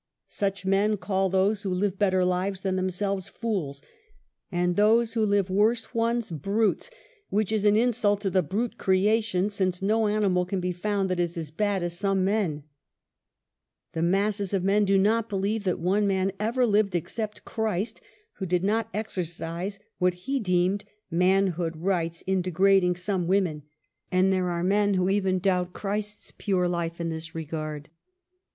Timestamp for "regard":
27.35-27.89